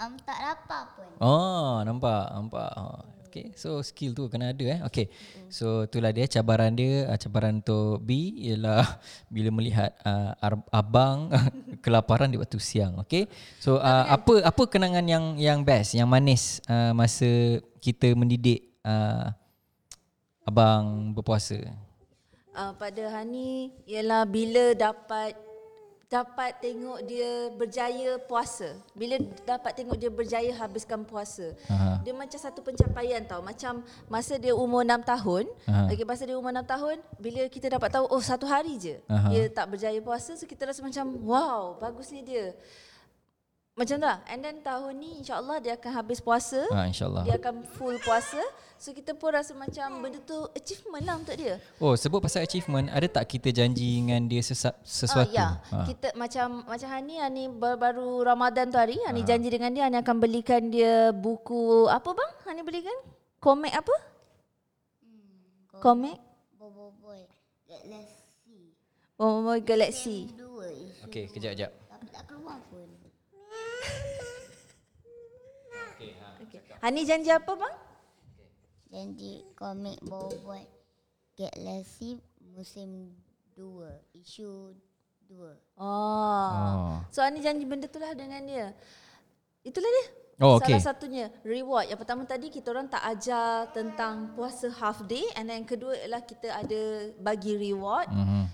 um, 0.00 0.12
tak 0.22 0.38
lapar 0.42 0.82
pun. 0.94 1.08
Oh, 1.18 1.82
nampak, 1.82 2.30
nampak. 2.34 2.70
Oh, 2.74 2.98
okay, 3.26 3.54
so 3.58 3.82
skill 3.82 4.14
tu 4.14 4.26
kena 4.30 4.54
ada 4.54 4.64
eh. 4.64 4.80
Okay, 4.86 5.06
so 5.50 5.86
itulah 5.86 6.10
dia 6.10 6.26
cabaran 6.30 6.74
dia. 6.74 7.10
Uh, 7.10 7.18
cabaran 7.18 7.62
untuk 7.62 8.02
B 8.02 8.34
ialah 8.50 8.86
bila 9.34 9.50
melihat 9.54 9.94
uh, 10.06 10.34
abang 10.70 11.30
kelaparan 11.84 12.30
di 12.30 12.38
waktu 12.38 12.58
siang. 12.58 13.02
Okay, 13.06 13.26
so 13.58 13.78
uh, 13.78 14.06
apa 14.08 14.42
apa 14.42 14.62
kenangan 14.70 15.04
yang 15.04 15.24
yang 15.38 15.60
best, 15.62 15.94
yang 15.94 16.06
manis 16.06 16.62
uh, 16.70 16.94
masa 16.94 17.60
kita 17.82 18.14
mendidik 18.14 18.74
uh, 18.86 19.30
abang 20.46 21.12
berpuasa? 21.16 21.84
uh, 22.54 22.72
pada 22.78 23.04
Hani 23.10 23.74
ialah 23.84 24.22
bila 24.24 24.72
dapat 24.72 25.34
dapat 26.08 26.60
tengok 26.60 26.98
dia 27.04 27.48
berjaya 27.54 28.16
puasa. 28.22 28.76
Bila 28.94 29.18
dapat 29.44 29.72
tengok 29.74 29.96
dia 29.98 30.10
berjaya 30.12 30.52
habiskan 30.56 31.02
puasa. 31.02 31.52
Aha. 31.68 32.00
Dia 32.04 32.12
macam 32.12 32.38
satu 32.38 32.60
pencapaian 32.60 33.24
tau. 33.24 33.40
Macam 33.40 33.82
masa 34.06 34.36
dia 34.38 34.54
umur 34.54 34.84
6 34.86 35.02
tahun. 35.04 35.44
Aha. 35.66 35.90
Okey 35.90 36.06
masa 36.06 36.22
dia 36.28 36.36
umur 36.38 36.52
6 36.54 36.64
tahun, 36.64 36.96
bila 37.18 37.42
kita 37.50 37.66
dapat 37.72 37.88
tahu 37.90 38.04
oh 38.08 38.22
satu 38.22 38.46
hari 38.46 38.78
je 38.78 38.96
Aha. 39.10 39.28
dia 39.32 39.42
tak 39.50 39.74
berjaya 39.74 39.98
puasa, 39.98 40.36
so 40.38 40.44
kita 40.46 40.68
rasa 40.68 40.80
macam 40.84 41.04
wow, 41.24 41.76
bagusnya 41.80 42.22
dia. 42.22 42.46
Macam 43.74 43.98
tu 43.98 44.06
lah. 44.06 44.22
And 44.30 44.38
then 44.38 44.62
tahun 44.62 45.02
ni 45.02 45.18
insya-Allah 45.18 45.58
dia 45.58 45.74
akan 45.74 45.90
habis 45.90 46.22
puasa. 46.22 46.62
Ha, 46.70 46.86
InsyaAllah. 46.86 47.26
Dia 47.26 47.34
akan 47.42 47.66
full 47.74 47.98
puasa. 47.98 48.38
So 48.78 48.94
kita 48.94 49.18
pun 49.18 49.34
rasa 49.34 49.50
macam 49.50 49.98
benda 49.98 50.22
tu 50.22 50.46
achievement 50.54 51.02
lah 51.02 51.18
untuk 51.18 51.34
dia. 51.34 51.58
Oh, 51.82 51.98
sebut 51.98 52.22
pasal 52.22 52.46
achievement, 52.46 52.86
ada 52.86 53.06
tak 53.10 53.26
kita 53.26 53.50
janji 53.50 53.98
dengan 53.98 54.30
dia 54.30 54.46
sesa- 54.46 54.78
sesuatu? 54.86 55.34
Ah, 55.34 55.34
ya. 55.34 55.48
Ha. 55.74 55.90
Kita 55.90 56.14
macam 56.14 56.62
macam 56.62 56.88
Hani 56.90 57.14
Hani 57.18 57.42
baru 57.54 58.22
Ramadan 58.22 58.70
tu 58.70 58.78
hari 58.78 58.94
Hani 59.02 59.26
janji 59.26 59.50
dengan 59.50 59.74
dia 59.74 59.90
Hani 59.90 59.98
akan 59.98 60.16
belikan 60.22 60.70
dia 60.70 61.10
buku 61.10 61.90
apa 61.90 62.14
bang? 62.14 62.32
Hani 62.46 62.60
belikan? 62.62 62.94
Komik 63.42 63.74
apa? 63.74 63.94
Komik? 65.82 66.18
Bobo 66.54 66.94
boy. 67.02 67.26
Galaxy. 67.66 68.70
Oh, 69.18 69.42
Galaxy. 69.58 70.30
Dua 70.30 70.70
is. 70.70 70.94
Okey, 71.10 71.26
kejap 71.26 71.58
kejap. 71.58 71.70
tak 72.14 72.30
keluar 72.30 72.62
pun. 72.70 72.86
Okay. 75.94 76.60
Hani 76.82 77.00
janji 77.08 77.30
apa 77.32 77.52
bang? 77.56 77.76
Janji 78.92 79.42
komik 79.58 79.98
baru 80.06 80.38
buat 80.44 80.66
Galaxy 81.34 82.22
musim 82.54 83.10
2, 83.58 83.90
isu 84.14 84.74
2. 85.26 85.80
Oh. 85.80 85.82
Oh. 85.82 87.02
So 87.10 87.22
Hani 87.24 87.42
janji 87.42 87.66
benda 87.66 87.90
tu 87.90 87.98
lah 87.98 88.14
dengan 88.14 88.44
dia. 88.46 88.70
Itulah 89.66 89.90
dia. 89.90 90.06
Oh, 90.42 90.58
okay. 90.58 90.74
Salah 90.78 90.94
satunya 90.94 91.30
reward. 91.46 91.86
Yang 91.86 91.98
pertama 92.02 92.22
tadi 92.26 92.50
kita 92.50 92.74
orang 92.74 92.90
tak 92.90 93.06
ajar 93.06 93.70
tentang 93.70 94.34
puasa 94.34 94.66
half 94.66 95.06
day 95.06 95.22
and 95.38 95.46
then 95.46 95.62
yang 95.62 95.68
kedua 95.68 95.94
ialah 95.94 96.22
kita 96.26 96.50
ada 96.50 96.82
bagi 97.22 97.54
reward. 97.54 98.10
Mhm. 98.10 98.44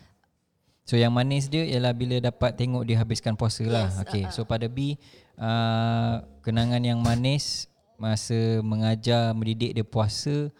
So 0.84 0.98
yang 0.98 1.14
manis 1.14 1.46
dia 1.46 1.64
ialah 1.64 1.94
bila 1.94 2.18
dapat 2.18 2.58
tengok 2.58 2.82
dia 2.84 2.98
habiskan 3.00 3.38
puasa 3.38 3.62
lah. 3.64 3.88
Yes, 3.88 4.02
Okay. 4.04 4.22
uh-uh. 4.26 4.34
So 4.34 4.42
pada 4.44 4.66
B 4.66 4.98
uh, 5.40 6.22
kenangan 6.44 6.84
yang 6.84 7.00
manis 7.00 7.66
masa 7.96 8.60
mengajar 8.60 9.32
mendidik 9.32 9.76
dia 9.76 9.84
puasa 9.84 10.52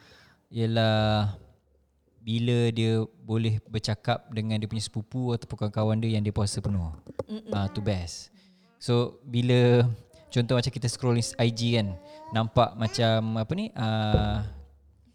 ialah 0.50 1.36
bila 2.20 2.68
dia 2.68 3.00
boleh 3.24 3.64
bercakap 3.64 4.28
dengan 4.28 4.60
dia 4.60 4.68
punya 4.68 4.84
sepupu 4.84 5.32
ataupun 5.32 5.56
kawan-kawan 5.56 5.96
dia 6.04 6.20
yang 6.20 6.24
dia 6.24 6.34
puasa 6.34 6.60
penuh. 6.60 6.92
Ah 7.48 7.64
uh, 7.64 7.66
tu 7.72 7.80
best. 7.80 8.28
So 8.76 9.20
bila 9.24 9.88
contoh 10.28 10.60
macam 10.60 10.72
kita 10.72 10.88
scroll 10.88 11.20
IG 11.20 11.80
kan 11.80 11.96
nampak 12.32 12.76
macam 12.76 13.40
apa 13.40 13.52
ni 13.56 13.72
uh, 13.72 14.44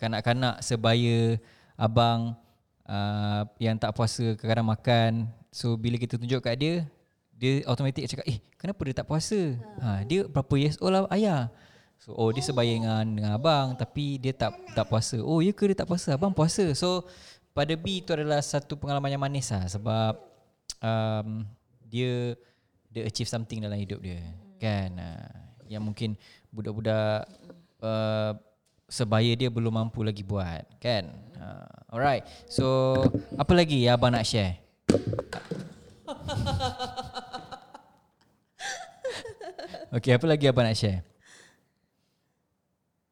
kanak-kanak 0.02 0.66
sebaya 0.66 1.38
abang 1.78 2.34
uh, 2.90 3.46
yang 3.62 3.78
tak 3.78 3.94
puasa 3.94 4.34
kadang-kadang 4.34 4.70
makan. 4.70 5.12
So 5.54 5.78
bila 5.78 6.02
kita 6.02 6.18
tunjuk 6.18 6.42
kat 6.42 6.58
dia, 6.58 6.90
dia 7.36 7.62
automatik 7.68 8.08
cakap, 8.08 8.26
"Eh, 8.26 8.40
kenapa 8.56 8.82
dia 8.88 8.96
tak 9.04 9.08
puasa?" 9.12 9.60
Ha, 9.84 10.08
dia 10.08 10.24
berapa 10.26 10.54
years 10.56 10.80
old 10.80 10.96
lah 10.96 11.04
ayah? 11.12 11.52
So 12.00 12.14
oh 12.14 12.30
dia 12.30 12.44
sebaya 12.44 12.70
dengan 12.70 13.02
dengan 13.08 13.32
abang 13.34 13.74
tapi 13.74 14.20
dia 14.20 14.36
tak 14.36 14.54
tak 14.76 14.86
puasa. 14.86 15.18
Oh 15.24 15.40
ya 15.40 15.56
ke 15.56 15.72
dia 15.72 15.78
tak 15.78 15.90
puasa? 15.90 16.14
Abang 16.14 16.36
puasa. 16.36 16.70
So 16.76 17.08
pada 17.56 17.72
B 17.80 18.04
itu 18.04 18.12
adalah 18.12 18.44
satu 18.44 18.76
pengalaman 18.76 19.16
yang 19.16 19.24
manis 19.24 19.48
lah 19.50 19.64
sebab 19.66 20.20
um, 20.84 21.48
dia 21.88 22.36
dia 22.92 23.08
achieve 23.08 23.32
something 23.32 23.64
dalam 23.64 23.80
hidup 23.80 24.04
dia. 24.04 24.20
Kan? 24.60 25.00
Uh, 25.00 25.34
yang 25.66 25.82
mungkin 25.82 26.20
budak-budak 26.54 27.26
uh, 27.82 28.38
sebaya 28.86 29.34
dia 29.34 29.50
belum 29.50 29.74
mampu 29.74 30.06
lagi 30.06 30.22
buat, 30.22 30.62
kan? 30.78 31.10
Uh, 31.42 31.96
alright. 31.96 32.22
So 32.46 32.94
apa 33.40 33.56
lagi 33.56 33.88
yang 33.88 33.98
abang 33.98 34.14
nak 34.14 34.30
share? 34.30 34.62
Okay, 39.96 40.12
apa 40.12 40.26
lagi 40.28 40.44
abang 40.52 40.68
nak 40.68 40.76
share? 40.76 41.00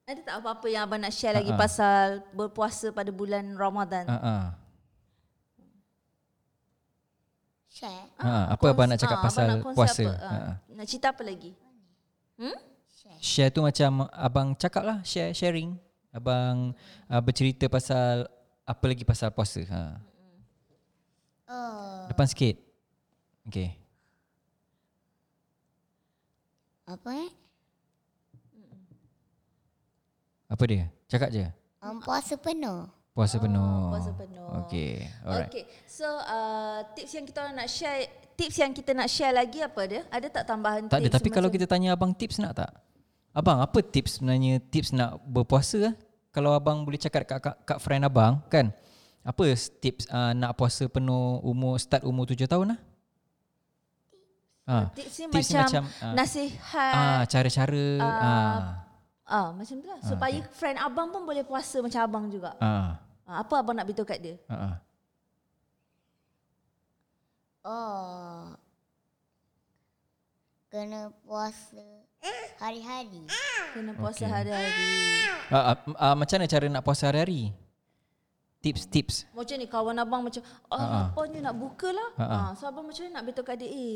Ada 0.04 0.20
tak 0.20 0.36
apa-apa 0.44 0.68
yang 0.68 0.84
abang 0.84 1.00
nak 1.00 1.16
share 1.16 1.32
lagi 1.32 1.56
Ha-ha. 1.56 1.64
pasal 1.64 2.20
berpuasa 2.36 2.92
pada 2.92 3.08
bulan 3.08 3.56
Ramadan? 3.56 4.04
Uh 4.04 4.16
-uh. 4.20 4.44
Share. 7.72 8.04
Ha, 8.20 8.52
apa 8.52 8.66
abang 8.68 8.92
nak 8.92 9.00
cakap 9.00 9.16
Ah, 9.16 9.24
pasal 9.24 9.44
abang 9.48 9.64
nak 9.64 9.76
puasa? 9.80 10.04
Apa? 10.04 10.28
Ha. 10.28 10.52
Nak 10.76 10.86
cerita 10.92 11.16
apa 11.16 11.24
lagi? 11.24 11.56
Hmm? 12.36 12.58
Share 13.24 13.48
tu 13.48 13.64
macam 13.64 14.12
abang 14.12 14.52
cakap 14.60 14.84
lah, 14.84 15.00
share 15.08 15.32
sharing. 15.32 15.80
Abang 16.12 16.76
uh, 17.08 17.22
bercerita 17.24 17.72
pasal 17.72 18.28
apa 18.68 18.86
lagi 18.92 19.08
pasal 19.08 19.32
puasa. 19.32 19.64
Ha. 19.72 19.82
Oh, 21.48 22.12
Depan 22.12 22.28
sikit. 22.28 22.60
Okay. 23.48 23.83
Apa 26.84 27.10
eh? 27.16 27.32
Apa 30.52 30.64
dia? 30.70 30.86
Cakap 31.10 31.30
je. 31.34 31.48
Um, 31.82 31.98
puasa 32.04 32.36
penuh. 32.38 32.86
Puasa 33.14 33.38
penuh. 33.38 33.62
Oh, 33.62 33.94
puasa 33.94 34.12
penuh. 34.14 34.48
Okay. 34.66 35.06
Alright. 35.24 35.50
Okay. 35.50 35.64
So 35.86 36.06
uh, 36.06 36.82
tips 36.94 37.14
yang 37.14 37.26
kita 37.26 37.42
nak 37.54 37.68
share, 37.70 38.10
tips 38.38 38.58
yang 38.58 38.72
kita 38.74 38.92
nak 38.94 39.08
share 39.10 39.34
lagi 39.34 39.62
apa 39.62 39.82
dia? 39.86 40.02
Ada 40.10 40.28
tak 40.30 40.44
tambahan 40.50 40.90
Tak 40.90 41.00
ada 41.00 41.10
tips? 41.10 41.16
tapi 41.22 41.30
kalau 41.30 41.50
kita 41.50 41.66
tanya 41.66 41.96
abang 41.96 42.12
tips 42.14 42.38
nak 42.38 42.54
tak? 42.58 42.72
Abang 43.34 43.62
apa 43.62 43.80
tips 43.82 44.22
sebenarnya 44.22 44.62
tips 44.62 44.94
nak 44.94 45.18
berpuasa? 45.26 45.98
Kalau 46.34 46.54
abang 46.54 46.82
boleh 46.86 46.98
cakap 46.98 47.26
kat, 47.26 47.40
kat, 47.42 47.56
kat 47.66 47.78
friend 47.82 48.06
abang 48.06 48.42
kan? 48.50 48.74
Apa 49.24 49.56
tips 49.58 50.06
uh, 50.12 50.34
nak 50.36 50.58
puasa 50.60 50.86
penuh 50.90 51.40
umur 51.42 51.80
start 51.80 52.04
umur 52.04 52.28
7 52.28 52.46
tahun 52.46 52.76
lah? 52.76 52.80
Ha. 54.64 54.88
tips 54.96 55.16
ni 55.20 55.26
tips 55.28 55.50
ni 55.52 55.60
macam, 55.60 55.84
macam, 55.84 55.84
ah, 56.00 56.14
nasihat. 56.16 56.94
Ah, 56.96 57.22
cara-cara 57.28 57.86
ah. 58.00 58.60
Ah, 59.24 59.50
macam 59.52 59.76
tu 59.80 59.88
lah. 59.88 60.00
Supaya 60.04 60.40
friend 60.56 60.78
abang 60.80 61.12
pun 61.12 61.24
boleh 61.28 61.44
puasa 61.44 61.84
macam 61.84 62.00
abang 62.00 62.26
juga. 62.32 62.56
Ah. 62.64 63.00
Ah, 63.28 63.44
apa 63.44 63.54
abang 63.60 63.76
nak 63.76 63.88
beritahu 63.88 64.08
kat 64.08 64.20
dia? 64.24 64.36
Ah. 64.48 64.56
ah. 64.56 64.76
Oh. 67.64 68.44
Kena 70.68 71.12
puasa 71.24 71.84
hari-hari. 72.60 73.24
Kena 73.76 73.92
puasa 73.96 74.28
Okay. 74.28 74.32
hari-hari. 74.32 74.84
Ah, 75.52 75.76
ah, 75.76 75.78
ah, 76.00 76.16
macam 76.16 76.40
mana 76.40 76.48
cara 76.48 76.66
nak 76.72 76.84
puasa 76.84 77.12
hari-hari? 77.12 77.52
Tips-tips. 78.64 79.28
Macam 79.36 79.60
ni 79.60 79.68
kawan 79.68 80.00
abang 80.00 80.24
macam 80.24 80.40
oh, 80.72 80.80
Ha-ha. 80.80 81.12
apa 81.12 81.22
ni 81.28 81.44
nak 81.44 81.56
buka 81.60 81.92
lah. 81.92 82.10
Ha-ha. 82.16 82.38
Ha, 82.48 82.56
so 82.56 82.64
abang 82.64 82.88
macam 82.88 83.04
ni 83.04 83.12
nak 83.12 83.28
beritahu 83.28 83.44
kat 83.44 83.60
dia 83.60 83.68
eh 83.68 83.96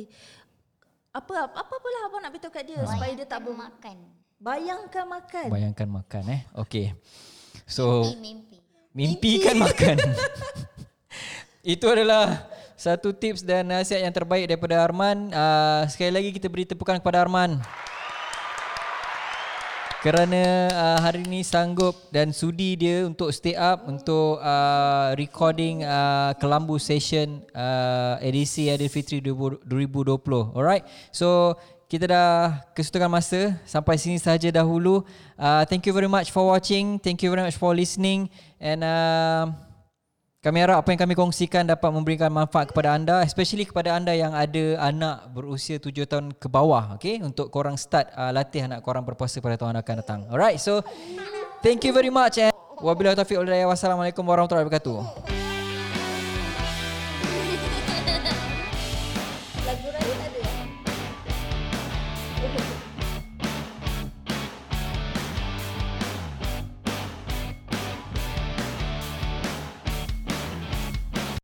apa 1.12 1.50
apa 1.50 1.74
apalah 1.76 2.02
abang 2.08 2.22
nak 2.22 2.32
beritahu 2.32 2.54
kat 2.54 2.64
dia 2.68 2.80
supaya 2.86 3.12
dia 3.16 3.28
tak 3.28 3.42
ber, 3.42 3.54
makan. 3.56 3.98
bayangkan 4.38 5.06
makan. 5.08 5.48
Bayangkan 5.50 5.88
makan 5.90 6.24
eh. 6.30 6.42
Okay. 6.54 6.94
So 7.68 8.06
Mimpi. 8.16 8.60
mimpikan 8.96 9.56
makan. 9.60 9.98
Itu 11.76 11.90
adalah 11.92 12.48
satu 12.78 13.12
tips 13.12 13.42
dan 13.42 13.68
nasihat 13.68 14.06
yang 14.06 14.14
terbaik 14.14 14.48
daripada 14.48 14.80
Arman. 14.80 15.34
Uh, 15.34 15.84
sekali 15.90 16.14
lagi 16.14 16.30
kita 16.32 16.48
beri 16.48 16.64
tepukan 16.64 16.96
kepada 17.02 17.26
Arman. 17.26 17.60
Kerana 20.08 20.72
uh, 20.72 21.00
hari 21.04 21.28
ini 21.28 21.44
sanggup 21.44 21.92
dan 22.16 22.32
sudi 22.32 22.80
dia 22.80 23.04
untuk 23.04 23.28
stay 23.36 23.60
up 23.60 23.92
untuk 23.92 24.40
uh, 24.40 25.12
recording 25.20 25.84
uh, 25.84 26.32
Kelambu 26.40 26.80
Session 26.80 27.44
uh, 27.52 28.16
edisi 28.24 28.72
Aidilfitri 28.72 29.20
2020. 29.20 29.68
Alright. 30.56 30.88
So 31.12 31.60
kita 31.92 32.08
dah 32.08 32.64
kesudahan 32.72 33.12
masa 33.12 33.60
sampai 33.68 34.00
sini 34.00 34.16
sahaja 34.16 34.48
dahulu. 34.48 35.04
Uh, 35.36 35.68
thank 35.68 35.84
you 35.84 35.92
very 35.92 36.08
much 36.08 36.32
for 36.32 36.56
watching. 36.56 37.04
Thank 37.04 37.28
you 37.28 37.28
very 37.28 37.44
much 37.44 37.60
for 37.60 37.76
listening 37.76 38.32
and 38.64 38.88
uh, 38.88 39.52
kami 40.38 40.62
harap 40.62 40.86
apa 40.86 40.94
yang 40.94 41.02
kami 41.02 41.18
kongsikan 41.18 41.66
dapat 41.66 41.90
memberikan 41.90 42.30
manfaat 42.30 42.70
kepada 42.70 42.94
anda 42.94 43.26
especially 43.26 43.66
kepada 43.66 43.98
anda 43.98 44.14
yang 44.14 44.38
ada 44.38 44.78
anak 44.86 45.34
berusia 45.34 45.82
7 45.82 45.90
tahun 46.06 46.26
ke 46.38 46.46
bawah 46.46 46.94
okay 46.94 47.18
untuk 47.26 47.50
korang 47.50 47.74
start 47.74 48.14
uh, 48.14 48.30
latih 48.30 48.70
anak 48.70 48.86
korang 48.86 49.02
berpuasa 49.02 49.42
pada 49.42 49.58
tahun 49.58 49.82
akan 49.82 49.96
datang. 50.06 50.20
Alright. 50.30 50.62
So 50.62 50.86
thank 51.66 51.82
you 51.90 51.92
very 51.92 52.14
much 52.14 52.38
and 52.38 52.54
wabillahi 52.78 53.18
taufiq 53.18 53.42
wal 53.42 53.50
hidayah. 53.50 53.66
Wassalamualaikum 53.66 54.22
warahmatullahi 54.22 54.70
wabarakatuh. 54.70 55.47